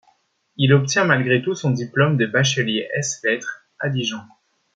Il 0.57 0.73
obtient 0.73 1.05
malgré 1.05 1.43
tout 1.43 1.53
son 1.53 1.69
diplôme 1.69 2.17
de 2.17 2.25
bachelier 2.25 2.89
ès-lettres 2.97 3.67
à 3.77 3.87
Dijon. 3.87 4.21